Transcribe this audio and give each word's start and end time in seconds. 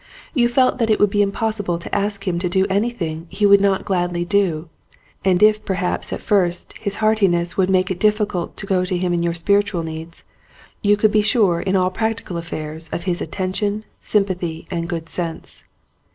You 0.33 0.47
felt 0.49 0.79
that 0.79 0.89
it 0.89 0.99
would 0.99 1.11
be 1.11 1.21
impossible 1.21 1.77
to 1.77 1.95
ask 1.95 2.27
him 2.27 2.39
to 2.39 2.49
do 2.49 2.65
anything 2.71 3.27
he 3.29 3.45
would 3.45 3.61
not 3.61 3.85
gladly 3.85 4.25
do, 4.25 4.67
and 5.23 5.43
if 5.43 5.63
perhaps 5.63 6.11
at 6.11 6.21
first 6.23 6.75
his 6.79 6.95
heartiness 7.05 7.55
would 7.55 7.69
make 7.69 7.91
it 7.91 7.99
difficult 7.99 8.57
to 8.57 8.65
go 8.65 8.83
to 8.83 8.97
him 8.97 9.13
in 9.13 9.21
your 9.21 9.35
spiritual 9.35 9.83
needs 9.83 10.25
you 10.81 10.97
could 10.97 11.11
be 11.11 11.21
sure 11.21 11.61
in 11.61 11.75
all 11.75 11.91
practical 11.91 12.37
affairs 12.37 12.89
of 12.91 13.03
his 13.03 13.21
attention, 13.21 13.85
sym 13.99 14.25
pathy, 14.25 14.65
and 14.71 14.89
good 14.89 15.07
sense. 15.07 15.65